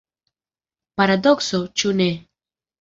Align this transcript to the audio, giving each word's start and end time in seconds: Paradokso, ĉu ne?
Paradokso, 1.03 1.63
ĉu 1.79 1.95
ne? 2.03 2.11